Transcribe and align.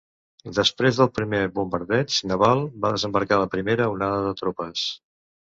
Després 0.59 1.01
del 1.01 1.11
primer 1.17 1.41
bombardeig 1.59 2.15
naval 2.31 2.65
va 2.87 2.91
desembarcar 2.97 3.39
la 3.43 3.53
primera 3.53 3.93
onada 3.99 4.27
de 4.31 4.35
tropes. 4.43 4.89